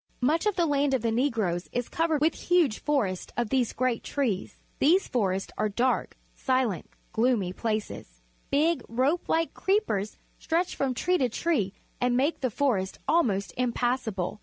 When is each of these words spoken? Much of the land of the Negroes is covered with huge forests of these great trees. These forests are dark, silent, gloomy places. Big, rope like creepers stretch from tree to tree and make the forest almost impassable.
Much 0.21 0.47
of 0.47 0.55
the 0.55 0.65
land 0.65 0.95
of 0.95 1.03
the 1.03 1.11
Negroes 1.11 1.69
is 1.71 1.87
covered 1.87 2.21
with 2.21 2.33
huge 2.33 2.79
forests 2.79 3.31
of 3.37 3.51
these 3.51 3.71
great 3.71 4.03
trees. 4.03 4.57
These 4.79 5.07
forests 5.07 5.51
are 5.59 5.69
dark, 5.69 6.17
silent, 6.33 6.89
gloomy 7.13 7.53
places. 7.53 8.19
Big, 8.49 8.81
rope 8.89 9.29
like 9.29 9.53
creepers 9.53 10.17
stretch 10.39 10.75
from 10.75 10.95
tree 10.95 11.19
to 11.19 11.29
tree 11.29 11.73
and 12.01 12.17
make 12.17 12.39
the 12.41 12.49
forest 12.49 12.97
almost 13.07 13.53
impassable. 13.57 14.39